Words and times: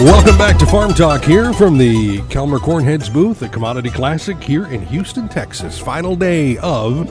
Welcome 0.00 0.36
back 0.36 0.58
to 0.58 0.66
Farm 0.66 0.92
Talk 0.92 1.24
here 1.24 1.54
from 1.54 1.78
the 1.78 2.20
Calmer 2.28 2.58
Cornheads 2.58 3.10
booth 3.10 3.42
at 3.42 3.50
Commodity 3.50 3.88
Classic 3.88 4.36
here 4.36 4.66
in 4.66 4.84
Houston, 4.88 5.26
Texas. 5.26 5.78
Final 5.78 6.14
day 6.14 6.58
of 6.58 7.10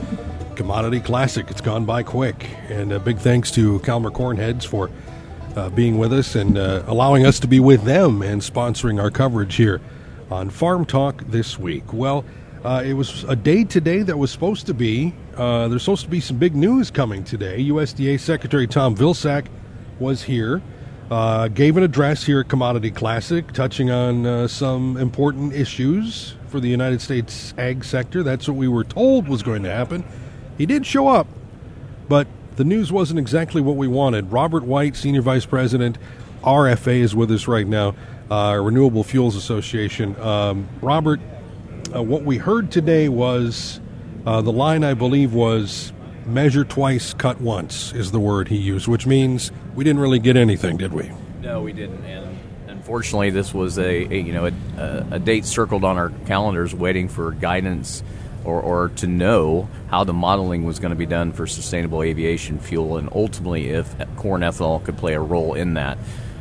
Commodity 0.54 1.00
Classic. 1.00 1.50
It's 1.50 1.60
gone 1.60 1.84
by 1.84 2.04
quick. 2.04 2.48
And 2.68 2.92
a 2.92 3.00
big 3.00 3.18
thanks 3.18 3.50
to 3.52 3.80
Calmer 3.80 4.12
Cornheads 4.12 4.64
for 4.64 4.88
uh, 5.56 5.68
being 5.70 5.98
with 5.98 6.12
us 6.12 6.36
and 6.36 6.56
uh, 6.56 6.84
allowing 6.86 7.26
us 7.26 7.40
to 7.40 7.48
be 7.48 7.58
with 7.58 7.82
them 7.82 8.22
and 8.22 8.40
sponsoring 8.40 9.02
our 9.02 9.10
coverage 9.10 9.56
here 9.56 9.80
on 10.30 10.48
Farm 10.48 10.84
Talk 10.84 11.24
this 11.26 11.58
week. 11.58 11.92
Well, 11.92 12.24
uh, 12.64 12.84
it 12.86 12.92
was 12.92 13.24
a 13.24 13.34
day 13.34 13.64
today 13.64 14.02
that 14.02 14.16
was 14.16 14.30
supposed 14.30 14.64
to 14.66 14.74
be, 14.74 15.12
uh, 15.36 15.66
there's 15.66 15.82
supposed 15.82 16.04
to 16.04 16.10
be 16.10 16.20
some 16.20 16.38
big 16.38 16.54
news 16.54 16.92
coming 16.92 17.24
today. 17.24 17.64
USDA 17.64 18.20
Secretary 18.20 18.68
Tom 18.68 18.94
Vilsack 18.94 19.48
was 19.98 20.22
here. 20.22 20.62
Uh, 21.10 21.46
gave 21.46 21.76
an 21.76 21.84
address 21.84 22.24
here 22.24 22.40
at 22.40 22.48
Commodity 22.48 22.90
Classic, 22.90 23.52
touching 23.52 23.92
on 23.92 24.26
uh, 24.26 24.48
some 24.48 24.96
important 24.96 25.52
issues 25.52 26.34
for 26.48 26.58
the 26.58 26.68
United 26.68 27.00
States 27.00 27.54
ag 27.56 27.84
sector. 27.84 28.24
That's 28.24 28.48
what 28.48 28.56
we 28.56 28.66
were 28.66 28.82
told 28.82 29.28
was 29.28 29.44
going 29.44 29.62
to 29.62 29.70
happen. 29.70 30.04
He 30.58 30.66
did 30.66 30.84
show 30.84 31.06
up, 31.06 31.28
but 32.08 32.26
the 32.56 32.64
news 32.64 32.90
wasn't 32.90 33.20
exactly 33.20 33.60
what 33.60 33.76
we 33.76 33.86
wanted. 33.86 34.32
Robert 34.32 34.64
White, 34.64 34.96
Senior 34.96 35.22
Vice 35.22 35.46
President, 35.46 35.96
RFA, 36.42 36.98
is 36.98 37.14
with 37.14 37.30
us 37.30 37.46
right 37.46 37.68
now, 37.68 37.94
uh, 38.28 38.58
Renewable 38.60 39.04
Fuels 39.04 39.36
Association. 39.36 40.18
Um, 40.20 40.68
Robert, 40.80 41.20
uh, 41.94 42.02
what 42.02 42.22
we 42.22 42.38
heard 42.38 42.72
today 42.72 43.08
was 43.08 43.78
uh, 44.26 44.40
the 44.40 44.52
line, 44.52 44.82
I 44.82 44.94
believe, 44.94 45.34
was 45.34 45.92
measure 46.26 46.64
twice, 46.64 47.14
cut 47.14 47.40
once, 47.40 47.92
is 47.92 48.12
the 48.12 48.20
word 48.20 48.48
he 48.48 48.56
used, 48.56 48.88
which 48.88 49.06
means 49.06 49.52
we 49.74 49.84
didn't 49.84 50.00
really 50.00 50.18
get 50.18 50.36
anything, 50.36 50.76
did 50.76 50.92
we? 50.92 51.10
No, 51.40 51.62
we 51.62 51.72
didn't. 51.72 52.04
And 52.04 52.38
unfortunately, 52.66 53.30
this 53.30 53.54
was 53.54 53.78
a, 53.78 54.12
a 54.12 54.20
you 54.20 54.32
know 54.32 54.46
a, 54.46 55.06
a, 55.12 55.18
date 55.18 55.44
circled 55.44 55.84
on 55.84 55.96
our 55.96 56.10
calendars, 56.26 56.74
waiting 56.74 57.08
for 57.08 57.30
guidance 57.30 58.02
or, 58.44 58.60
or 58.60 58.88
to 58.90 59.06
know 59.06 59.68
how 59.88 60.04
the 60.04 60.12
modeling 60.12 60.64
was 60.64 60.78
going 60.78 60.90
to 60.90 60.96
be 60.96 61.06
done 61.06 61.32
for 61.32 61.46
sustainable 61.46 62.02
aviation 62.02 62.58
fuel, 62.58 62.96
and 62.96 63.08
ultimately 63.12 63.68
if 63.70 63.94
corn 64.16 64.42
ethanol 64.42 64.82
could 64.84 64.96
play 64.96 65.14
a 65.14 65.20
role 65.20 65.54
in 65.54 65.74
that. 65.74 65.98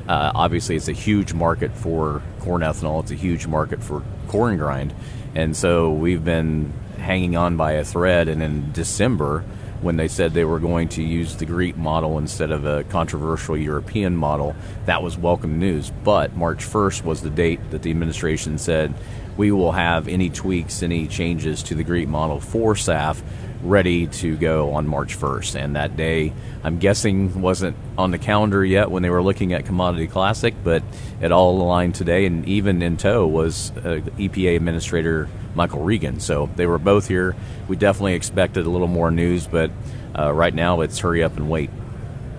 Uh, 0.07 0.31
obviously, 0.35 0.75
it's 0.75 0.87
a 0.87 0.93
huge 0.93 1.33
market 1.33 1.71
for 1.75 2.21
corn 2.39 2.61
ethanol. 2.61 3.01
It's 3.01 3.11
a 3.11 3.15
huge 3.15 3.47
market 3.47 3.83
for 3.83 4.03
corn 4.27 4.57
grind, 4.57 4.93
and 5.33 5.55
so 5.55 5.91
we've 5.91 6.23
been 6.23 6.73
hanging 6.97 7.35
on 7.35 7.57
by 7.57 7.73
a 7.73 7.83
thread. 7.83 8.27
And 8.27 8.41
in 8.41 8.71
December, 8.71 9.43
when 9.85 9.97
they 9.97 10.07
said 10.07 10.33
they 10.33 10.43
were 10.43 10.59
going 10.59 10.89
to 10.89 11.03
use 11.03 11.35
the 11.35 11.45
GREET 11.45 11.77
model 11.77 12.17
instead 12.17 12.49
of 12.49 12.65
a 12.65 12.83
controversial 12.85 13.55
European 13.55 14.15
model, 14.17 14.55
that 14.87 15.03
was 15.03 15.15
welcome 15.15 15.59
news. 15.59 15.91
But 16.03 16.35
March 16.35 16.65
1st 16.65 17.03
was 17.03 17.21
the 17.21 17.29
date 17.29 17.59
that 17.69 17.83
the 17.83 17.91
administration 17.91 18.57
said 18.57 18.95
we 19.37 19.51
will 19.51 19.73
have 19.73 20.07
any 20.07 20.31
tweaks, 20.31 20.81
any 20.81 21.07
changes 21.07 21.61
to 21.63 21.75
the 21.75 21.83
GREET 21.83 22.07
model 22.07 22.39
for 22.39 22.73
SAF 22.73 23.21
ready 23.63 24.07
to 24.07 24.35
go 24.37 24.73
on 24.73 24.87
March 24.87 25.17
1st. 25.17 25.55
And 25.55 25.75
that 25.75 25.97
day, 25.97 26.33
I'm 26.63 26.79
guessing, 26.79 27.41
wasn't 27.41 27.75
on 27.97 28.11
the 28.11 28.17
calendar 28.17 28.63
yet 28.63 28.91
when 28.91 29.03
they 29.03 29.09
were 29.09 29.23
looking 29.23 29.53
at 29.53 29.65
Commodity 29.65 30.07
Classic, 30.07 30.53
but 30.63 30.83
it 31.21 31.31
all 31.31 31.61
aligned 31.61 31.95
today. 31.95 32.25
And 32.25 32.47
even 32.47 32.81
in 32.81 32.97
tow 32.97 33.25
was 33.27 33.71
uh, 33.77 34.01
EPA 34.17 34.55
Administrator 34.55 35.29
Michael 35.55 35.81
Regan. 35.81 36.19
So 36.19 36.49
they 36.55 36.65
were 36.65 36.77
both 36.77 37.07
here. 37.07 37.35
We 37.67 37.75
definitely 37.75 38.13
expected 38.13 38.65
a 38.65 38.69
little 38.69 38.87
more 38.87 39.11
news, 39.11 39.47
but 39.47 39.71
uh, 40.17 40.31
right 40.31 40.53
now 40.53 40.81
it's 40.81 40.99
hurry 40.99 41.23
up 41.23 41.37
and 41.37 41.49
wait. 41.49 41.69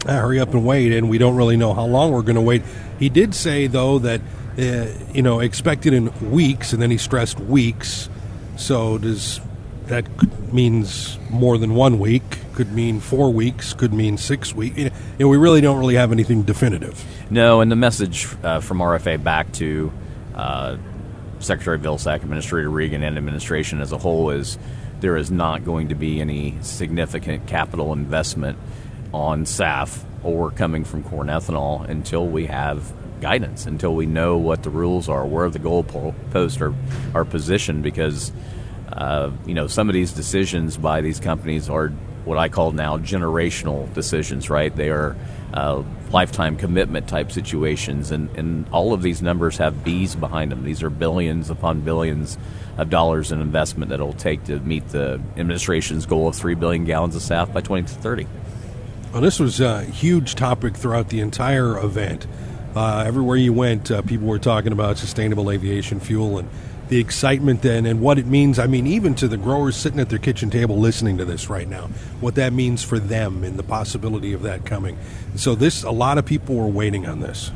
Uh, 0.06 0.20
hurry 0.20 0.39
up 0.39 0.55
and 0.55 0.64
wait, 0.64 0.92
and 0.92 1.08
we 1.11 1.19
don't 1.19 1.36
really 1.36 1.56
know 1.56 1.75
how 1.75 1.84
long 1.84 2.12
we're 2.12 2.23
going 2.23 2.36
to 2.36 2.41
wait. 2.41 2.62
He 2.98 3.08
did 3.08 3.34
say, 3.34 3.67
though, 3.67 3.98
that, 3.98 4.20
uh, 4.58 4.86
you 5.12 5.23
know, 5.23 5.41
expected 5.41 5.92
in 5.92 6.30
weeks, 6.30 6.73
and 6.73 6.80
then 6.80 6.91
he 6.91 6.98
stressed 6.98 7.41
weeks. 7.41 8.08
So 8.56 8.98
does 8.98 9.41
that 9.89 10.05
means 10.53 11.19
more 11.31 11.59
than 11.59 11.75
one 11.75 11.98
week, 11.98 12.23
could 12.55 12.73
mean 12.73 13.01
four 13.01 13.33
weeks, 13.33 13.73
could 13.73 13.92
mean 13.92 14.17
six 14.17 14.55
weeks. 14.55 14.77
You 14.77 14.91
know, 15.20 15.29
we 15.29 15.36
really 15.36 15.61
don't 15.61 15.79
really 15.79 15.95
have 15.95 16.13
anything 16.13 16.42
definitive. 16.42 17.05
No, 17.30 17.61
and 17.61 17.70
the 17.70 17.77
message 17.77 18.29
uh, 18.42 18.61
from 18.61 18.79
RFA 18.79 19.23
back 19.23 19.52
to 19.52 19.92
uh, 20.35 20.77
Secretary 21.39 21.79
Vilsack, 21.79 22.23
Administrator 22.23 22.70
Regan, 22.70 23.02
and 23.02 23.17
administration 23.17 23.80
as 23.80 23.92
a 23.92 23.98
whole 23.98 24.30
is 24.30 24.58
there 25.01 25.17
is 25.17 25.30
not 25.30 25.64
going 25.64 25.89
to 25.89 25.95
be 25.95 26.20
any 26.20 26.57
significant 26.63 27.47
capital 27.47 27.92
investment 27.92 28.58
on 29.13 29.45
SAF 29.45 30.03
or 30.24 30.51
coming 30.51 30.85
from 30.85 31.05
corn 31.05 31.29
ethanol 31.29 31.89
until 31.89 32.27
we 32.27 32.47
have 32.47 32.92
guidance, 33.20 33.67
until 33.67 33.95
we 33.95 34.07
know 34.07 34.36
what 34.36 34.63
the 34.63 34.70
rules 34.70 35.08
are, 35.08 35.27
where 35.27 35.48
the 35.48 35.58
goalposts 35.58 36.61
are, 36.61 36.74
are 37.17 37.24
positioned, 37.24 37.83
because– 37.83 38.33
uh, 38.96 39.30
you 39.45 39.55
know, 39.55 39.67
some 39.67 39.89
of 39.89 39.95
these 39.95 40.12
decisions 40.12 40.77
by 40.77 41.01
these 41.02 41.20
companies 41.20 41.68
are 41.68 41.89
what 42.24 42.39
I 42.39 42.48
call 42.48 42.73
now 42.73 42.98
generational 42.98 43.92
decisions, 43.95 44.51
right? 44.51 44.74
They 44.74 44.90
are 44.90 45.17
uh, 45.55 45.83
lifetime 46.11 46.57
commitment 46.57 47.06
type 47.06 47.30
situations, 47.30 48.11
and, 48.11 48.35
and 48.36 48.68
all 48.70 48.92
of 48.92 49.02
these 49.02 49.23
numbers 49.23 49.58
have 49.58 49.85
B's 49.85 50.17
behind 50.17 50.51
them. 50.51 50.64
These 50.64 50.83
are 50.83 50.90
billions 50.90 51.51
upon 51.51 51.83
billions 51.83 52.36
of 52.79 52.90
dollars 52.90 53.33
in 53.33 53.40
investment 53.40 53.90
that 53.90 53.96
it'll 53.96 54.12
take 54.12 54.45
to 54.45 54.58
meet 54.61 54.89
the 54.89 55.20
administration's 55.36 56.05
goal 56.05 56.29
of 56.29 56.35
3 56.35 56.55
billion 56.55 56.85
gallons 56.85 57.14
of 57.14 57.23
SAF 57.23 57.52
by 57.52 57.61
2030. 57.61 58.27
Well, 59.12 59.23
this 59.23 59.39
was 59.39 59.61
a 59.61 59.83
huge 59.83 60.35
topic 60.35 60.74
throughout 60.74 61.08
the 61.08 61.20
entire 61.20 61.79
event. 61.79 62.27
Uh, 62.74 63.05
everywhere 63.06 63.36
you 63.36 63.52
went, 63.52 63.90
uh, 63.90 64.02
people 64.02 64.27
were 64.27 64.39
talking 64.39 64.73
about 64.73 64.98
sustainable 64.98 65.51
aviation 65.51 66.01
fuel 66.01 66.39
and 66.39 66.48
the 66.89 66.98
excitement 66.98 67.63
then 67.63 67.86
and 67.86 68.01
what 68.01 68.19
it 68.19 68.27
means. 68.27 68.58
I 68.58 68.67
mean, 68.67 68.86
even 68.86 69.14
to 69.17 69.29
the 69.29 69.36
growers 69.36 69.77
sitting 69.77 70.01
at 70.01 70.08
their 70.08 70.19
kitchen 70.19 70.51
table 70.51 70.79
listening 70.79 71.19
to 71.19 71.24
this 71.24 71.51
right 71.51 71.69
now, 71.69 71.89
what 72.20 72.35
that 72.36 72.52
means 72.52 72.83
for 72.83 72.98
them 72.98 73.45
and 73.45 73.58
the 73.58 73.63
possibility 73.63 74.33
of 74.33 74.42
that 74.42 74.64
coming. 74.64 74.98
So 75.35 75.55
this, 75.55 75.83
a 75.83 75.91
lot 75.91 76.19
of 76.19 76.27
people 76.27 76.55
were 76.55 76.69
waiting 76.69 77.07
on 77.07 77.20
this. 77.20 77.51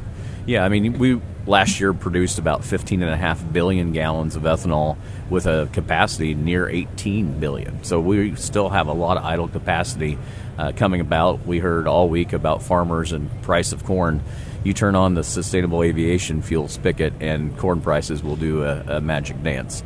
Yeah, 0.47 0.65
I 0.65 0.69
mean, 0.69 0.99
we 0.99 1.21
last 1.47 1.81
year 1.81 1.93
produced 1.93 2.39
about 2.39 2.65
15 2.65 3.03
and 3.03 3.11
a 3.11 3.17
half 3.17 3.41
billion 3.53 3.93
gallons 3.93 4.37
of 4.37 4.43
ethanol 4.43 4.97
with 5.29 5.47
a 5.47 5.69
capacity 5.73 6.35
near 6.35 6.69
18 6.69 7.39
billion. 7.39 7.85
So 7.85 8.01
we 8.01 8.35
still 8.37 8.69
have 8.69 8.89
a 8.89 8.93
lot 8.93 9.17
of 9.17 9.25
idle 9.25 9.49
capacity 9.49 10.19
uh, 10.59 10.73
coming 10.73 11.01
about. 11.01 11.47
We 11.47 11.59
heard 11.59 11.87
all 11.87 12.09
week 12.09 12.33
about 12.33 12.63
farmers 12.63 13.13
and 13.13 13.31
price 13.43 13.73
of 13.73 13.85
corn 13.85 14.23
you 14.65 14.73
turn 14.73 14.95
on 14.95 15.15
the 15.15 15.25
sustainable 15.25 15.83
aviation 15.83 16.43
fuel 16.43 16.69
spigot, 16.69 17.13
and 17.21 17.57
corn 17.59 17.81
prices 17.81 18.23
will 18.23 18.37
do 18.37 18.63
a, 18.65 18.97
a 18.97 19.01
magic 19.01 19.43
dance. 19.43 19.83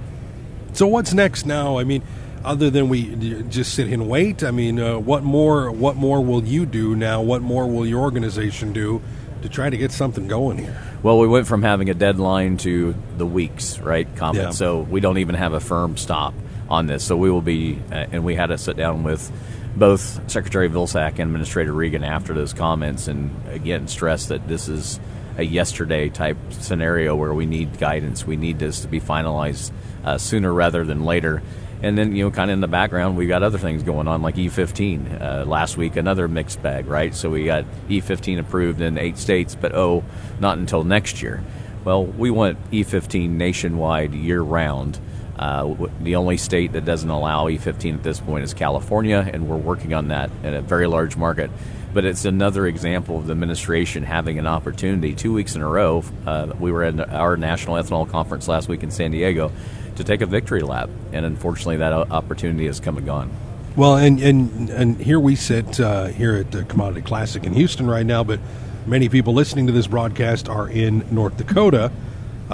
So 0.73 0.87
what's 0.87 1.12
next 1.12 1.47
now? 1.47 1.79
I 1.79 1.85
mean, 1.85 2.03
other 2.45 2.71
than 2.71 2.89
we 2.89 3.43
just 3.45 3.75
sit 3.75 3.89
and 3.89 4.09
wait. 4.09 4.45
I 4.45 4.51
mean, 4.51 4.79
uh, 4.79 4.99
what 4.99 5.23
more? 5.23 5.71
What 5.71 5.97
more 5.97 6.23
will 6.23 6.45
you 6.45 6.67
do 6.67 6.95
now? 6.95 7.23
What 7.23 7.43
more 7.43 7.67
will 7.67 7.87
your 7.87 8.03
organization 8.03 8.73
do 8.73 9.01
to 9.43 9.49
try 9.49 9.71
to 9.71 9.77
get 9.77 9.93
something 9.93 10.29
going 10.29 10.59
here? 10.59 10.81
Well, 11.03 11.19
we 11.19 11.29
went 11.29 11.47
from 11.47 11.62
having 11.62 11.91
a 11.91 11.95
deadline 11.95 12.56
to 12.59 12.95
the 13.17 13.27
weeks, 13.27 13.79
right? 13.79 14.09
Comment. 14.17 14.47
Yeah. 14.47 14.51
So 14.51 14.81
we 14.81 15.01
don't 15.01 15.19
even 15.19 15.35
have 15.35 15.53
a 15.53 15.61
firm 15.61 15.97
stop 15.97 16.35
on 16.69 16.87
this. 16.87 17.05
So 17.05 17.17
we 17.17 17.31
will 17.31 17.43
be, 17.43 17.79
uh, 17.91 18.06
and 18.11 18.25
we 18.25 18.35
had 18.35 18.47
to 18.47 18.59
sit 18.59 18.77
down 18.77 19.05
with 19.05 19.31
both 19.77 20.31
Secretary 20.31 20.69
Vilsack 20.69 21.12
and 21.12 21.23
Administrator 21.23 21.73
Regan 21.73 22.05
after 22.05 22.35
those 22.35 22.53
comments, 22.53 23.09
and 23.09 23.31
again 23.49 23.89
stress 23.89 24.27
that 24.27 24.47
this 24.49 24.69
is 24.69 25.01
a 25.37 25.43
yesterday 25.43 26.09
type 26.09 26.37
scenario 26.51 27.17
where 27.17 27.35
we 27.35 27.47
need 27.47 27.79
guidance. 27.79 28.27
We 28.27 28.37
need 28.37 28.59
this 28.59 28.81
to 28.81 28.89
be 28.89 29.01
finalized 29.01 29.73
uh, 30.05 30.19
sooner 30.19 30.53
rather 30.53 30.85
than 30.85 31.05
later. 31.05 31.43
And 31.83 31.99
then, 31.99 32.15
you 32.15 32.25
know, 32.25 32.31
kind 32.31 32.51
of 32.51 32.55
in 32.55 32.61
the 32.61 32.69
background, 32.69 33.17
we've 33.17 33.29
got 33.29 33.43
other 33.43 33.59
things 33.59 33.83
going 33.83 34.09
on 34.09 34.23
like 34.23 34.37
E15. 34.37 35.21
Uh, 35.21 35.45
last 35.45 35.77
week, 35.77 35.97
another 35.97 36.29
mixed 36.29 36.62
bag, 36.62 36.87
right? 36.87 37.15
So 37.15 37.29
we 37.29 37.45
got 37.45 37.65
E15 37.89 38.39
approved 38.39 38.81
in 38.81 38.97
eight 38.97 39.19
states, 39.19 39.55
but 39.55 39.75
oh, 39.75 40.03
not 40.41 40.56
until 40.56 40.85
next 40.85 41.21
year. 41.21 41.43
Well, 41.85 42.05
we 42.05 42.31
want 42.31 42.70
E15 42.70 43.29
nationwide 43.29 44.15
year 44.15 44.41
round. 44.41 44.99
Uh, 45.38 45.75
the 46.00 46.16
only 46.16 46.36
state 46.36 46.72
that 46.72 46.84
doesn't 46.84 47.10
allow 47.10 47.46
E15 47.46 47.94
at 47.94 48.02
this 48.02 48.20
point 48.20 48.44
is 48.44 48.54
California, 48.54 49.28
and 49.32 49.48
we're 49.48 49.56
working 49.56 49.92
on 49.94 50.08
that 50.08 50.31
in 50.42 50.54
a 50.54 50.62
very 50.62 50.86
large 50.86 51.16
market. 51.16 51.50
But 51.92 52.04
it's 52.04 52.25
another 52.25 52.66
example 52.66 53.19
of 53.19 53.26
the 53.26 53.32
administration 53.32 54.02
having 54.02 54.38
an 54.38 54.46
opportunity. 54.46 55.14
Two 55.14 55.32
weeks 55.32 55.54
in 55.54 55.62
a 55.62 55.69
row, 55.69 56.04
uh, 56.26 56.52
we 56.58 56.72
were 56.72 56.84
at 56.84 56.98
our 57.12 57.36
national 57.36 57.76
ethanol 57.76 58.08
conference 58.08 58.48
last 58.48 58.69
week 58.69 58.82
in 58.82 58.90
San 58.90 59.12
Diego 59.12 59.52
to 59.96 60.04
take 60.04 60.20
a 60.20 60.26
victory 60.26 60.62
lap, 60.62 60.90
and 61.12 61.25
unfortunately, 61.25 61.76
that 61.76 61.92
opportunity 61.92 62.66
has 62.66 62.81
come 62.81 62.96
and 62.96 63.06
gone. 63.06 63.31
Well, 63.76 63.96
and 63.96 64.20
and 64.20 64.70
and 64.70 65.00
here 65.00 65.19
we 65.19 65.34
sit 65.34 65.81
uh, 65.81 66.06
here 66.06 66.36
at 66.36 66.52
the 66.52 66.64
Commodity 66.64 67.02
Classic 67.02 67.44
in 67.44 67.54
Houston 67.54 67.88
right 67.88 68.06
now, 68.06 68.22
but 68.22 68.38
many 68.86 69.08
people 69.08 69.34
listening 69.34 69.66
to 69.66 69.72
this 69.72 69.88
broadcast 69.88 70.48
are 70.48 70.69
in 70.69 71.04
North 71.10 71.36
Dakota. 71.36 71.90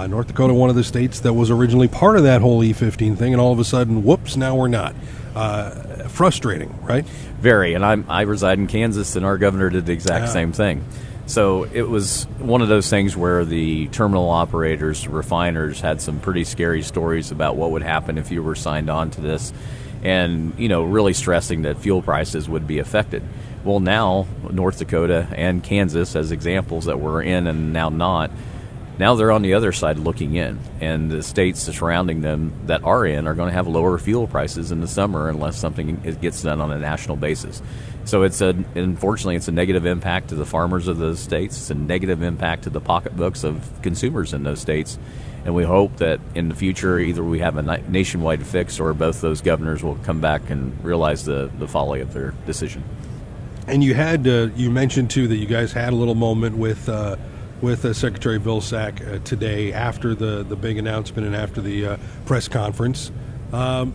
Uh, 0.01 0.07
North 0.07 0.29
Dakota, 0.29 0.55
one 0.55 0.71
of 0.71 0.77
the 0.77 0.85
states 0.85 1.21
that 1.21 1.35
was 1.35 1.51
originally 1.51 1.87
part 1.87 2.17
of 2.17 2.23
that 2.23 2.41
whole 2.41 2.63
E15 2.63 3.19
thing, 3.19 3.35
and 3.35 3.41
all 3.41 3.53
of 3.53 3.59
a 3.59 3.65
sudden, 3.65 4.03
whoops, 4.03 4.35
now 4.35 4.57
we're 4.57 4.67
not. 4.67 4.95
Uh, 5.35 6.09
frustrating, 6.09 6.75
right? 6.83 7.05
Very. 7.05 7.75
And 7.75 7.85
I'm, 7.85 8.07
I 8.09 8.23
reside 8.23 8.59
in 8.59 8.67
Kansas, 8.67 9.15
and 9.15 9.27
our 9.27 9.37
governor 9.37 9.69
did 9.69 9.85
the 9.85 9.93
exact 9.93 10.25
yeah. 10.25 10.33
same 10.33 10.53
thing. 10.53 10.87
So 11.27 11.65
it 11.65 11.83
was 11.83 12.25
one 12.39 12.63
of 12.63 12.69
those 12.69 12.89
things 12.89 13.15
where 13.15 13.45
the 13.45 13.89
terminal 13.89 14.31
operators, 14.31 15.07
refiners, 15.07 15.83
had 15.83 16.01
some 16.01 16.19
pretty 16.19 16.45
scary 16.45 16.81
stories 16.81 17.31
about 17.31 17.57
what 17.57 17.73
would 17.73 17.83
happen 17.83 18.17
if 18.17 18.31
you 18.31 18.43
were 18.43 18.55
signed 18.55 18.89
on 18.89 19.11
to 19.11 19.21
this, 19.21 19.53
and 20.03 20.59
you 20.59 20.71
know, 20.71 20.83
really 20.83 21.13
stressing 21.13 21.63
that 21.63 21.77
fuel 21.77 22.01
prices 22.01 22.49
would 22.49 22.67
be 22.67 22.79
affected. 22.79 23.23
Well, 23.65 23.81
now 23.81 24.27
North 24.51 24.79
Dakota 24.79 25.29
and 25.37 25.63
Kansas, 25.63 26.17
as 26.17 26.33
examples 26.33 26.87
that 26.87 26.99
we're 26.99 27.21
in 27.23 27.47
and 27.47 27.75
now 27.75 27.91
not, 27.91 28.31
now 29.01 29.15
they're 29.15 29.33
on 29.33 29.41
the 29.43 29.55
other 29.55 29.73
side 29.73 29.99
looking 29.99 30.37
in, 30.37 30.59
and 30.81 31.11
the 31.11 31.23
states 31.23 31.61
surrounding 31.63 32.21
them 32.21 32.53
that 32.67 32.85
are 32.85 33.07
in 33.07 33.27
are 33.27 33.35
going 33.35 33.49
to 33.49 33.55
have 33.55 33.67
lower 33.67 33.99
fuel 33.99 34.27
prices 34.27 34.71
in 34.71 34.81
the 34.81 34.87
summer 34.87 35.31
unless 35.31 35.57
something 35.57 35.97
gets 36.21 36.43
done 36.43 36.61
on 36.61 36.71
a 36.71 36.79
national 36.79 37.17
basis. 37.17 37.63
So 38.05 38.23
it's 38.25 38.41
a 38.43 38.51
unfortunately 38.75 39.37
it's 39.37 39.49
a 39.49 39.53
negative 39.53 39.87
impact 39.87 40.29
to 40.29 40.35
the 40.35 40.45
farmers 40.45 40.87
of 40.87 40.99
those 40.99 41.19
states. 41.19 41.57
It's 41.57 41.71
a 41.71 41.75
negative 41.75 42.23
impact 42.23 42.65
to 42.65 42.71
the 42.71 42.81
pocketbooks 42.81 43.43
of 43.43 43.71
consumers 43.83 44.35
in 44.35 44.43
those 44.43 44.61
states. 44.61 44.99
And 45.47 45.55
we 45.55 45.65
hope 45.65 45.97
that 45.97 46.21
in 46.35 46.51
the 46.51 46.55
future, 46.55 46.99
either 46.99 47.25
we 47.25 47.39
have 47.39 47.57
a 47.57 47.63
nationwide 47.89 48.45
fix 48.47 48.79
or 48.79 48.93
both 48.93 49.23
those 49.23 49.41
governors 49.41 49.83
will 49.83 49.97
come 49.97 50.21
back 50.21 50.51
and 50.51 50.85
realize 50.85 51.25
the, 51.25 51.51
the 51.59 51.67
folly 51.67 52.03
of 52.03 52.13
their 52.13 52.35
decision. 52.45 52.85
And 53.67 53.83
you 53.83 53.95
had 53.95 54.29
uh, 54.29 54.49
you 54.57 54.71
mentioned 54.71 55.11
too 55.11 55.29
that 55.29 55.37
you 55.37 55.47
guys 55.47 55.73
had 55.73 55.95
a 55.95 55.97
little 55.97 56.15
moment 56.15 56.59
with 56.59 56.87
uh, 56.89 57.17
with 57.61 57.85
uh, 57.85 57.93
Secretary 57.93 58.39
Vilsack 58.39 59.07
uh, 59.07 59.19
today 59.25 59.73
after 59.73 60.15
the 60.15 60.43
the 60.43 60.57
big 60.57 60.79
announcement 60.79 61.27
and 61.27 61.37
after 61.37 61.61
the 61.61 61.87
uh, 61.87 61.97
press 62.27 62.49
conference. 62.49 63.11
Um, 63.53 63.95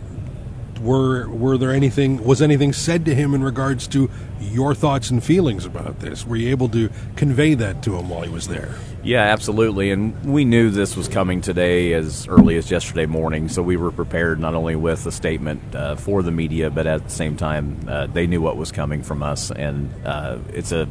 were 0.80 1.28
were 1.28 1.56
there 1.56 1.72
anything 1.72 2.22
was 2.22 2.42
anything 2.42 2.72
said 2.72 3.04
to 3.06 3.14
him 3.14 3.34
in 3.34 3.42
regards 3.42 3.86
to 3.88 4.10
your 4.40 4.74
thoughts 4.74 5.10
and 5.10 5.22
feelings 5.22 5.64
about 5.64 6.00
this? 6.00 6.26
Were 6.26 6.36
you 6.36 6.50
able 6.50 6.68
to 6.70 6.90
convey 7.16 7.54
that 7.54 7.82
to 7.84 7.96
him 7.96 8.08
while 8.08 8.22
he 8.22 8.28
was 8.28 8.48
there? 8.48 8.74
Yeah, 9.02 9.22
absolutely. 9.22 9.90
And 9.90 10.24
we 10.24 10.44
knew 10.44 10.70
this 10.70 10.96
was 10.96 11.08
coming 11.08 11.40
today 11.40 11.92
as 11.92 12.26
early 12.26 12.56
as 12.56 12.70
yesterday 12.70 13.06
morning, 13.06 13.48
so 13.48 13.62
we 13.62 13.76
were 13.76 13.92
prepared 13.92 14.40
not 14.40 14.54
only 14.54 14.76
with 14.76 15.06
a 15.06 15.12
statement 15.12 15.62
uh, 15.74 15.96
for 15.96 16.22
the 16.22 16.32
media, 16.32 16.70
but 16.70 16.86
at 16.86 17.04
the 17.04 17.10
same 17.10 17.36
time, 17.36 17.78
uh, 17.88 18.06
they 18.06 18.26
knew 18.26 18.40
what 18.40 18.56
was 18.56 18.72
coming 18.72 19.02
from 19.02 19.22
us. 19.22 19.50
And 19.50 19.92
uh, 20.04 20.38
it's 20.52 20.72
a 20.72 20.88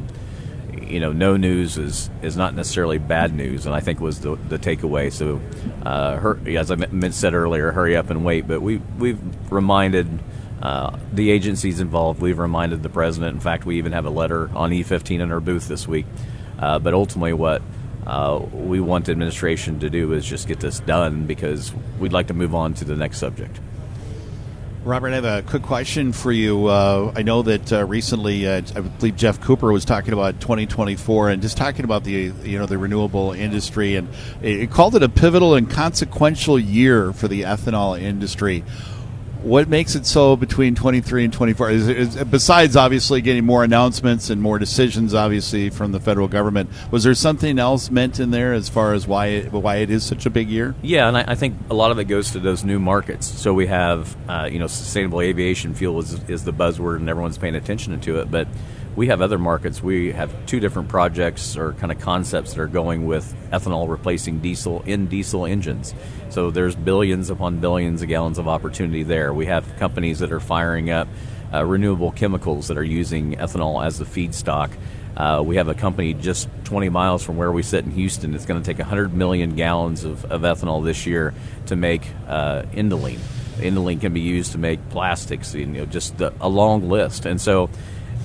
you 0.82 1.00
know, 1.00 1.12
no 1.12 1.36
news 1.36 1.76
is, 1.76 2.10
is 2.22 2.36
not 2.36 2.54
necessarily 2.54 2.98
bad 2.98 3.34
news, 3.34 3.66
and 3.66 3.74
I 3.74 3.80
think 3.80 4.00
was 4.00 4.20
the, 4.20 4.36
the 4.36 4.58
takeaway. 4.58 5.12
So, 5.12 5.40
uh, 5.84 6.16
her, 6.16 6.38
as 6.46 6.70
I 6.70 6.76
said 7.10 7.34
earlier, 7.34 7.72
hurry 7.72 7.96
up 7.96 8.10
and 8.10 8.24
wait. 8.24 8.46
But 8.46 8.62
we 8.62 8.78
we've 8.98 9.20
reminded 9.50 10.06
uh, 10.62 10.96
the 11.12 11.30
agencies 11.30 11.80
involved. 11.80 12.20
We've 12.20 12.38
reminded 12.38 12.82
the 12.82 12.88
president. 12.88 13.34
In 13.34 13.40
fact, 13.40 13.66
we 13.66 13.78
even 13.78 13.92
have 13.92 14.06
a 14.06 14.10
letter 14.10 14.50
on 14.54 14.70
E15 14.70 15.20
in 15.20 15.32
our 15.32 15.40
booth 15.40 15.68
this 15.68 15.86
week. 15.86 16.06
Uh, 16.58 16.78
but 16.78 16.94
ultimately, 16.94 17.32
what 17.32 17.62
uh, 18.06 18.40
we 18.52 18.80
want 18.80 19.06
the 19.06 19.12
administration 19.12 19.80
to 19.80 19.90
do 19.90 20.12
is 20.12 20.24
just 20.24 20.48
get 20.48 20.60
this 20.60 20.80
done 20.80 21.26
because 21.26 21.72
we'd 21.98 22.12
like 22.12 22.28
to 22.28 22.34
move 22.34 22.54
on 22.54 22.72
to 22.74 22.84
the 22.84 22.96
next 22.96 23.18
subject. 23.18 23.58
Robert, 24.86 25.08
I 25.08 25.14
have 25.16 25.24
a 25.24 25.42
quick 25.42 25.64
question 25.64 26.12
for 26.12 26.30
you. 26.30 26.66
Uh, 26.66 27.12
I 27.16 27.22
know 27.22 27.42
that 27.42 27.72
uh, 27.72 27.84
recently, 27.86 28.46
uh, 28.46 28.62
I 28.76 28.80
believe 28.82 29.16
Geoff 29.16 29.40
Cooper 29.40 29.72
was 29.72 29.84
talking 29.84 30.12
about 30.12 30.40
2024 30.40 31.30
and 31.30 31.42
just 31.42 31.56
talking 31.56 31.84
about 31.84 32.04
the 32.04 32.32
you 32.44 32.56
know 32.56 32.66
the 32.66 32.78
renewable 32.78 33.32
industry, 33.32 33.96
and 33.96 34.08
it 34.42 34.70
called 34.70 34.94
it 34.94 35.02
a 35.02 35.08
pivotal 35.08 35.56
and 35.56 35.68
consequential 35.68 36.56
year 36.56 37.12
for 37.12 37.26
the 37.26 37.42
ethanol 37.42 38.00
industry 38.00 38.62
what 39.46 39.68
makes 39.68 39.94
it 39.94 40.04
so 40.04 40.34
between 40.34 40.74
23 40.74 41.24
and 41.24 41.32
24 41.32 41.70
is, 41.70 41.88
is, 41.88 42.24
besides 42.24 42.76
obviously 42.76 43.20
getting 43.20 43.44
more 43.44 43.62
announcements 43.62 44.28
and 44.28 44.42
more 44.42 44.58
decisions 44.58 45.14
obviously 45.14 45.70
from 45.70 45.92
the 45.92 46.00
federal 46.00 46.26
government 46.26 46.68
was 46.90 47.04
there 47.04 47.14
something 47.14 47.58
else 47.58 47.88
meant 47.88 48.18
in 48.18 48.32
there 48.32 48.52
as 48.52 48.68
far 48.68 48.92
as 48.92 49.06
why 49.06 49.26
it, 49.26 49.52
why 49.52 49.76
it 49.76 49.90
is 49.90 50.04
such 50.04 50.26
a 50.26 50.30
big 50.30 50.48
year? 50.48 50.74
Yeah 50.82 51.06
and 51.06 51.16
I, 51.16 51.24
I 51.28 51.34
think 51.36 51.56
a 51.70 51.74
lot 51.74 51.92
of 51.92 51.98
it 51.98 52.04
goes 52.04 52.32
to 52.32 52.40
those 52.40 52.64
new 52.64 52.80
markets. 52.80 53.26
So 53.26 53.54
we 53.54 53.66
have 53.68 54.16
uh, 54.28 54.48
you 54.50 54.58
know 54.58 54.66
sustainable 54.66 55.20
aviation 55.20 55.74
fuel 55.74 56.00
is, 56.00 56.14
is 56.28 56.44
the 56.44 56.52
buzzword 56.52 56.96
and 56.96 57.08
everyone's 57.08 57.38
paying 57.38 57.54
attention 57.54 57.98
to 58.00 58.20
it. 58.20 58.30
But 58.30 58.48
we 58.96 59.08
have 59.08 59.20
other 59.20 59.38
markets. 59.38 59.82
We 59.82 60.12
have 60.12 60.32
two 60.46 60.58
different 60.58 60.88
projects 60.88 61.56
or 61.56 61.74
kind 61.74 61.92
of 61.92 62.00
concepts 62.00 62.54
that 62.54 62.60
are 62.60 62.66
going 62.66 63.06
with 63.06 63.34
ethanol 63.52 63.88
replacing 63.88 64.40
diesel 64.40 64.82
in 64.82 65.06
diesel 65.06 65.44
engines. 65.44 65.94
So 66.30 66.50
there's 66.50 66.74
billions 66.74 67.28
upon 67.28 67.60
billions 67.60 68.00
of 68.02 68.08
gallons 68.08 68.38
of 68.38 68.48
opportunity 68.48 69.02
there. 69.02 69.34
We 69.34 69.46
have 69.46 69.76
companies 69.76 70.20
that 70.20 70.32
are 70.32 70.40
firing 70.40 70.90
up 70.90 71.08
uh, 71.52 71.64
renewable 71.64 72.10
chemicals 72.10 72.68
that 72.68 72.78
are 72.78 72.84
using 72.84 73.36
ethanol 73.36 73.84
as 73.84 73.98
the 73.98 74.06
feedstock. 74.06 74.70
Uh, 75.16 75.42
we 75.44 75.56
have 75.56 75.68
a 75.68 75.74
company 75.74 76.12
just 76.14 76.48
20 76.64 76.88
miles 76.88 77.22
from 77.22 77.36
where 77.36 77.52
we 77.52 77.62
sit 77.62 77.84
in 77.84 77.90
Houston. 77.90 78.34
It's 78.34 78.44
going 78.44 78.62
to 78.62 78.66
take 78.66 78.78
100 78.78 79.14
million 79.14 79.56
gallons 79.56 80.04
of, 80.04 80.24
of 80.26 80.42
ethanol 80.42 80.84
this 80.84 81.06
year 81.06 81.32
to 81.66 81.76
make 81.76 82.06
uh, 82.28 82.62
ethylene. 82.72 83.20
Ethylene 83.56 84.00
can 84.00 84.12
be 84.12 84.20
used 84.20 84.52
to 84.52 84.58
make 84.58 84.86
plastics, 84.90 85.54
you 85.54 85.64
know, 85.64 85.86
just 85.86 86.20
a 86.20 86.48
long 86.48 86.90
list. 86.90 87.24
And 87.24 87.40
so 87.40 87.70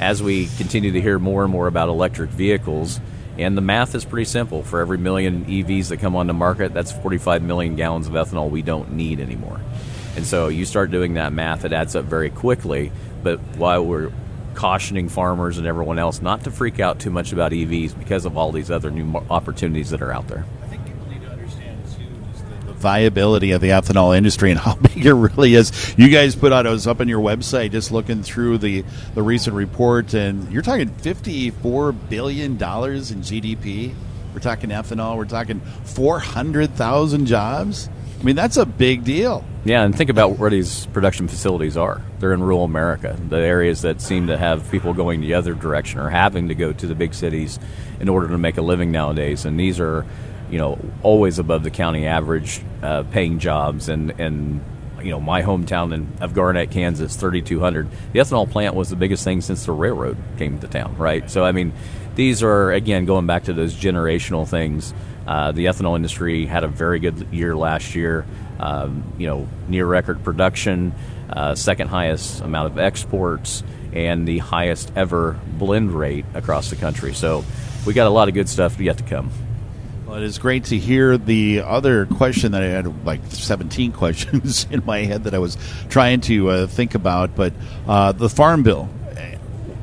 as 0.01 0.21
we 0.21 0.47
continue 0.57 0.91
to 0.91 0.99
hear 0.99 1.19
more 1.19 1.43
and 1.43 1.51
more 1.51 1.67
about 1.67 1.87
electric 1.87 2.31
vehicles, 2.31 2.99
and 3.37 3.55
the 3.55 3.61
math 3.61 3.93
is 3.95 4.03
pretty 4.03 4.25
simple. 4.25 4.63
For 4.63 4.81
every 4.81 4.97
million 4.97 5.45
EVs 5.45 5.89
that 5.89 5.97
come 5.97 6.15
on 6.15 6.27
the 6.27 6.33
market, 6.33 6.73
that's 6.73 6.91
45 6.91 7.43
million 7.43 7.75
gallons 7.75 8.07
of 8.07 8.13
ethanol 8.13 8.49
we 8.49 8.63
don't 8.63 8.93
need 8.93 9.19
anymore. 9.19 9.61
And 10.15 10.25
so 10.25 10.47
you 10.47 10.65
start 10.65 10.91
doing 10.91 11.13
that 11.13 11.31
math, 11.31 11.63
it 11.63 11.71
adds 11.71 11.95
up 11.95 12.05
very 12.05 12.31
quickly. 12.31 12.91
But 13.23 13.39
while 13.55 13.85
we're 13.85 14.11
cautioning 14.55 15.07
farmers 15.07 15.57
and 15.59 15.67
everyone 15.67 15.99
else 15.99 16.21
not 16.21 16.43
to 16.43 16.51
freak 16.51 16.79
out 16.79 16.99
too 16.99 17.11
much 17.11 17.31
about 17.31 17.51
EVs 17.51 17.97
because 17.97 18.25
of 18.25 18.35
all 18.37 18.51
these 18.51 18.69
other 18.69 18.91
new 18.91 19.15
opportunities 19.29 19.91
that 19.91 20.01
are 20.01 20.11
out 20.11 20.27
there 20.27 20.43
viability 22.81 23.51
of 23.51 23.61
the 23.61 23.69
ethanol 23.69 24.15
industry 24.15 24.51
and 24.51 24.59
how 24.59 24.75
big 24.93 25.05
it 25.05 25.13
really 25.13 25.55
is. 25.55 25.95
You 25.97 26.09
guys 26.09 26.35
put 26.35 26.51
out, 26.51 26.67
I 26.67 26.71
was 26.71 26.87
up 26.87 26.99
on 26.99 27.07
your 27.07 27.21
website 27.21 27.71
just 27.71 27.91
looking 27.91 28.23
through 28.23 28.57
the, 28.57 28.83
the 29.13 29.23
recent 29.23 29.55
report, 29.55 30.13
and 30.13 30.51
you're 30.51 30.61
talking 30.61 30.89
$54 30.89 31.95
billion 32.09 32.51
in 32.51 32.57
GDP. 32.57 33.93
We're 34.33 34.39
talking 34.39 34.69
ethanol, 34.69 35.17
we're 35.17 35.25
talking 35.25 35.59
400,000 35.59 37.25
jobs. 37.25 37.89
I 38.19 38.23
mean, 38.23 38.35
that's 38.35 38.57
a 38.57 38.67
big 38.67 39.03
deal. 39.03 39.43
Yeah, 39.65 39.83
and 39.83 39.95
think 39.95 40.09
about 40.11 40.37
where 40.37 40.49
these 40.49 40.85
production 40.87 41.27
facilities 41.27 41.75
are. 41.75 42.01
They're 42.19 42.33
in 42.33 42.43
rural 42.43 42.63
America, 42.63 43.17
the 43.29 43.37
areas 43.37 43.81
that 43.81 43.99
seem 43.99 44.27
to 44.27 44.37
have 44.37 44.69
people 44.69 44.93
going 44.93 45.21
the 45.21 45.33
other 45.33 45.55
direction 45.55 45.99
or 45.99 46.09
having 46.09 46.47
to 46.49 46.55
go 46.55 46.71
to 46.71 46.87
the 46.87 46.93
big 46.93 47.15
cities 47.15 47.59
in 47.99 48.09
order 48.09 48.27
to 48.27 48.37
make 48.37 48.57
a 48.57 48.61
living 48.61 48.91
nowadays. 48.91 49.45
And 49.45 49.59
these 49.59 49.79
are 49.79 50.05
you 50.51 50.57
know, 50.57 50.77
always 51.01 51.39
above 51.39 51.63
the 51.63 51.71
county 51.71 52.05
average 52.05 52.61
uh, 52.83 53.03
paying 53.03 53.39
jobs. 53.39 53.89
And, 53.89 54.11
and, 54.19 54.61
you 55.01 55.09
know, 55.09 55.19
my 55.19 55.41
hometown 55.41 55.93
in, 55.93 56.07
of 56.19 56.33
Garnett, 56.33 56.69
Kansas, 56.69 57.15
3,200. 57.15 57.87
The 58.13 58.19
ethanol 58.19 58.49
plant 58.49 58.75
was 58.75 58.89
the 58.89 58.95
biggest 58.95 59.23
thing 59.23 59.41
since 59.41 59.65
the 59.65 59.71
railroad 59.71 60.17
came 60.37 60.59
to 60.59 60.67
town, 60.67 60.95
right? 60.97 61.31
So, 61.31 61.43
I 61.43 61.53
mean, 61.53 61.73
these 62.15 62.43
are, 62.43 62.71
again, 62.71 63.05
going 63.05 63.25
back 63.25 63.45
to 63.45 63.53
those 63.53 63.73
generational 63.73 64.47
things. 64.47 64.93
Uh, 65.25 65.53
the 65.53 65.65
ethanol 65.65 65.95
industry 65.95 66.45
had 66.45 66.63
a 66.63 66.67
very 66.67 66.99
good 66.99 67.27
year 67.31 67.55
last 67.55 67.95
year. 67.95 68.25
Um, 68.59 69.13
you 69.17 69.25
know, 69.25 69.47
near 69.69 69.87
record 69.87 70.23
production, 70.23 70.93
uh, 71.31 71.55
second 71.55 71.87
highest 71.87 72.41
amount 72.41 72.71
of 72.71 72.77
exports, 72.77 73.63
and 73.93 74.27
the 74.27 74.37
highest 74.37 74.91
ever 74.95 75.39
blend 75.57 75.91
rate 75.91 76.25
across 76.35 76.69
the 76.69 76.75
country. 76.75 77.13
So 77.13 77.43
we 77.85 77.93
got 77.93 78.05
a 78.05 78.11
lot 78.11 78.27
of 78.27 78.35
good 78.35 78.47
stuff 78.47 78.79
yet 78.79 78.97
to 78.97 79.03
come. 79.03 79.31
Well, 80.11 80.21
it 80.21 80.25
is 80.25 80.39
great 80.39 80.65
to 80.65 80.77
hear 80.77 81.17
the 81.17 81.61
other 81.61 82.05
question 82.05 82.51
that 82.51 82.61
I 82.61 82.65
had 82.65 83.05
like 83.05 83.21
17 83.29 83.91
questions 83.93 84.67
in 84.69 84.83
my 84.85 85.05
head 85.05 85.23
that 85.23 85.33
I 85.33 85.39
was 85.39 85.55
trying 85.87 86.19
to 86.21 86.49
uh, 86.49 86.67
think 86.67 86.95
about, 86.95 87.33
but 87.33 87.53
uh, 87.87 88.11
the 88.11 88.27
Farm 88.27 88.61
Bill. 88.61 88.89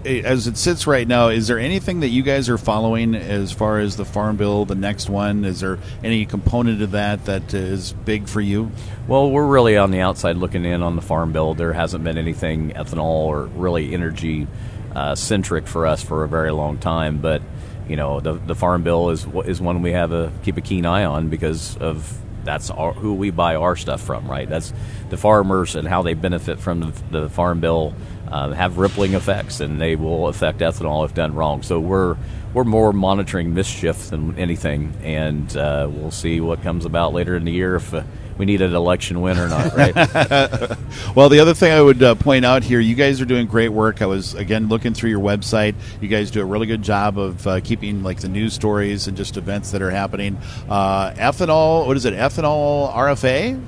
As 0.05 0.47
it 0.47 0.59
sits 0.59 0.87
right 0.87 1.09
now, 1.09 1.29
is 1.29 1.49
there 1.49 1.59
anything 1.59 2.01
that 2.01 2.09
you 2.09 2.23
guys 2.23 2.51
are 2.51 2.59
following 2.59 3.15
as 3.15 3.53
far 3.53 3.79
as 3.79 3.97
the 3.97 4.05
Farm 4.05 4.37
Bill, 4.37 4.67
the 4.67 4.75
next 4.75 5.09
one? 5.09 5.47
Is 5.47 5.61
there 5.61 5.79
any 6.05 6.27
component 6.27 6.83
of 6.83 6.91
that 6.91 7.25
that 7.25 7.55
is 7.55 7.95
big 7.95 8.29
for 8.29 8.43
you? 8.43 8.71
Well, 9.07 9.31
we're 9.31 9.47
really 9.47 9.79
on 9.79 9.93
the 9.93 10.01
outside 10.01 10.37
looking 10.37 10.67
in 10.67 10.83
on 10.83 10.95
the 10.95 11.03
Farm 11.03 11.33
Bill. 11.33 11.55
There 11.55 11.73
hasn't 11.73 12.05
been 12.05 12.19
anything 12.19 12.73
ethanol 12.73 13.25
or 13.25 13.47
really 13.47 13.95
energy 13.95 14.47
uh, 14.95 15.15
centric 15.15 15.67
for 15.67 15.87
us 15.87 16.03
for 16.03 16.23
a 16.23 16.29
very 16.29 16.53
long 16.53 16.77
time, 16.77 17.19
but 17.19 17.41
you 17.89 17.97
know 17.97 18.21
the 18.21 18.35
the 18.35 18.55
farm 18.55 18.83
bill 18.83 19.11
is 19.11 19.27
is 19.47 19.61
one 19.61 19.83
we 19.83 19.93
have 19.93 20.13
a 20.13 20.33
keep 20.43 20.57
a 20.57 20.61
keen 20.61 20.87
eye 20.87 21.05
on 21.05 21.29
because 21.29 21.77
of 21.79 22.19
that's 22.45 22.71
our, 22.71 22.93
who 22.93 23.15
we 23.15 23.31
buy 23.31 23.57
our 23.57 23.77
stuff 23.77 24.01
from, 24.01 24.27
right? 24.27 24.49
That's 24.49 24.73
the 25.11 25.19
farmers 25.19 25.77
and 25.77 25.87
how 25.87 26.01
they 26.01 26.15
benefit 26.15 26.59
from 26.59 26.81
the, 26.81 27.03
the 27.11 27.29
farm 27.29 27.61
bill 27.61 27.95
uh, 28.27 28.51
have 28.53 28.79
rippling 28.79 29.15
effects, 29.15 29.61
and 29.61 29.81
they 29.81 29.97
will 29.97 30.29
affect 30.29 30.61
ethanol 30.61 31.05
if 31.05 31.15
done 31.15 31.35
wrong. 31.35 31.63
So 31.63 31.79
we're 31.79 32.17
we're 32.55 32.65
more 32.65 32.93
monitoring 32.93 33.53
mischief 33.53 34.09
than 34.09 34.39
anything, 34.39 34.95
and 35.03 35.55
uh, 35.57 35.89
we'll 35.91 36.11
see 36.11 36.41
what 36.41 36.63
comes 36.63 36.87
about 36.87 37.13
later 37.13 37.37
in 37.37 37.45
the 37.45 37.53
year 37.53 37.77
if 37.77 37.93
uh, 37.93 38.03
we 38.39 38.47
need 38.47 38.63
an 38.63 38.75
election 38.75 39.21
win 39.21 39.39
or 39.39 39.49
not. 39.49 39.75
Right? 39.75 39.95
well, 41.15 41.29
the 41.29 41.41
other 41.41 41.55
thing 41.55 41.73
I 41.73 41.83
would 41.83 42.03
uh, 42.03 42.15
point 42.15 42.45
out 42.45 42.63
here, 42.63 42.81
you 42.81 42.95
guys 42.95 43.21
are 43.21 43.25
doing 43.25 43.47
great 43.47 43.71
work. 43.71 44.01
I 44.01 44.07
was 44.07 44.35
again 44.35 44.69
looking 44.69 44.95
through 44.95 45.11
your 45.11 45.21
website. 45.21 45.75
You 46.01 46.09
guys 46.09 46.31
do 46.31 46.41
a 46.41 46.45
really 46.45 46.67
good 46.67 46.83
job 46.83 47.19
of 47.19 47.47
uh, 47.47 47.61
keeping 47.61 48.03
like 48.03 48.21
the 48.21 48.29
news 48.29 48.55
stories 48.55 49.09
and 49.09 49.17
just 49.17 49.37
events 49.37 49.73
that 49.73 49.83
are 49.83 49.91
happening. 49.91 50.39
Uh, 50.69 51.11
ethanol, 51.13 51.87
what 51.87 51.97
is 51.97 52.05
it? 52.05 52.15
Ethanol 52.15 52.95
RFA. 52.95 53.61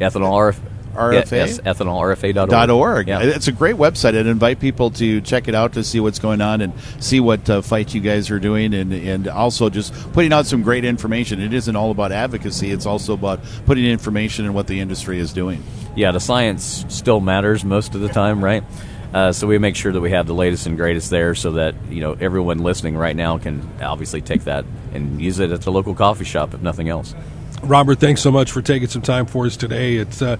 Ethanol 0.00 0.52
RFA. 0.52 0.73
RFA? 0.94 1.30
Yes, 1.32 1.58
ethanolrfa.org. 1.60 2.50
Dot 2.50 2.70
.org. 2.70 3.08
Yeah. 3.08 3.20
It's 3.20 3.48
a 3.48 3.52
great 3.52 3.76
website. 3.76 4.18
I'd 4.18 4.26
invite 4.26 4.60
people 4.60 4.90
to 4.92 5.20
check 5.20 5.48
it 5.48 5.54
out 5.54 5.74
to 5.74 5.84
see 5.84 6.00
what's 6.00 6.18
going 6.18 6.40
on 6.40 6.60
and 6.60 6.72
see 7.00 7.20
what 7.20 7.48
uh, 7.50 7.62
fight 7.62 7.94
you 7.94 8.00
guys 8.00 8.30
are 8.30 8.40
doing 8.40 8.74
and, 8.74 8.92
and 8.92 9.28
also 9.28 9.68
just 9.70 9.92
putting 10.12 10.32
out 10.32 10.46
some 10.46 10.62
great 10.62 10.84
information. 10.84 11.40
It 11.40 11.52
isn't 11.52 11.76
all 11.76 11.90
about 11.90 12.12
advocacy. 12.12 12.70
It's 12.70 12.86
also 12.86 13.14
about 13.14 13.40
putting 13.66 13.84
information 13.84 14.44
in 14.44 14.54
what 14.54 14.66
the 14.66 14.80
industry 14.80 15.18
is 15.18 15.32
doing. 15.32 15.62
yeah, 15.96 16.12
the 16.12 16.20
science 16.20 16.84
still 16.88 17.20
matters 17.20 17.64
most 17.64 17.94
of 17.94 18.00
the 18.00 18.08
time, 18.08 18.42
right? 18.42 18.64
Uh, 19.12 19.30
so 19.30 19.46
we 19.46 19.58
make 19.58 19.76
sure 19.76 19.92
that 19.92 20.00
we 20.00 20.10
have 20.10 20.26
the 20.26 20.34
latest 20.34 20.66
and 20.66 20.76
greatest 20.76 21.08
there, 21.08 21.36
so 21.36 21.52
that 21.52 21.74
you 21.88 22.00
know 22.00 22.16
everyone 22.20 22.58
listening 22.58 22.96
right 22.96 23.14
now 23.14 23.38
can 23.38 23.62
obviously 23.80 24.20
take 24.20 24.42
that 24.42 24.64
and 24.92 25.20
use 25.22 25.38
it 25.38 25.52
at 25.52 25.60
the 25.60 25.70
local 25.70 25.94
coffee 25.94 26.24
shop, 26.24 26.52
if 26.52 26.60
nothing 26.62 26.88
else. 26.88 27.14
Robert, 27.62 28.00
thanks 28.00 28.20
so 28.20 28.32
much 28.32 28.50
for 28.50 28.60
taking 28.60 28.88
some 28.88 29.02
time 29.02 29.26
for 29.26 29.46
us 29.46 29.56
today. 29.56 29.94
It's 29.96 30.20
uh, 30.20 30.36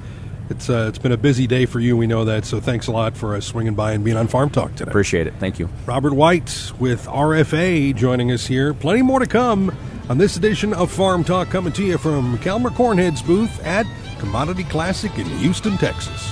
it's 0.51 0.69
uh, 0.69 0.87
it's 0.89 0.99
been 0.99 1.13
a 1.13 1.17
busy 1.17 1.47
day 1.47 1.67
for 1.67 1.81
you. 1.81 1.97
We 1.97 2.07
know 2.07 2.25
that. 2.25 2.45
So 2.45 2.61
thanks 2.61 2.87
a 2.87 2.93
lot 2.93 3.17
for 3.17 3.35
uh, 3.35 3.41
swinging 3.41 3.75
by 3.75 3.93
and 3.93 4.05
being 4.05 4.17
on 4.17 4.29
Farm 4.29 4.51
Talk 4.51 4.75
today. 4.75 4.91
Appreciate 4.91 5.27
it. 5.27 5.35
Thank 5.39 5.59
you. 5.59 5.69
Robert 5.87 6.15
White 6.15 6.73
with 6.79 7.07
RFA 7.07 7.95
joining 7.95 8.31
us 8.33 8.47
here. 8.47 8.75
Plenty 8.75 9.03
more 9.03 9.21
to 9.21 9.27
come 9.27 9.77
on 10.09 10.19
this 10.19 10.37
edition 10.37 10.75
of 10.75 10.91
Farm 10.91 11.25
Talk, 11.25 11.49
coming 11.49 11.73
to 11.73 11.85
you 11.85 11.99
from 11.99 12.39
Calmer 12.39 12.71
Cornhead's 12.71 13.23
booth 13.23 13.65
at 13.65 13.87
Commodity 14.19 14.65
Classic 14.65 15.17
in 15.19 15.27
Houston, 15.39 15.77
Texas. 15.79 16.31